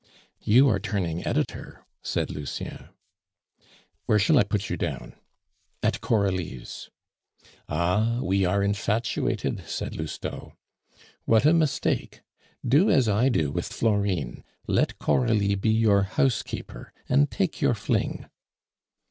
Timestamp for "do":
12.67-12.89, 13.29-13.51